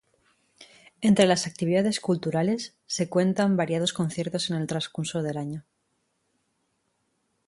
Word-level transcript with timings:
Entre 1.01 1.27
las 1.27 1.45
actividades 1.45 1.99
culturales 1.99 2.75
se 2.87 3.07
cuentan 3.07 3.55
variados 3.55 3.93
conciertos 3.93 4.49
en 4.49 4.55
el 4.55 4.65
transcurso 4.65 5.21
del 5.21 5.37
año. 5.37 5.63